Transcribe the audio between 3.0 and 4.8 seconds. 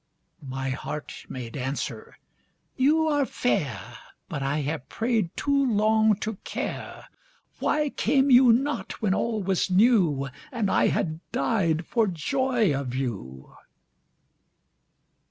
are fair, But I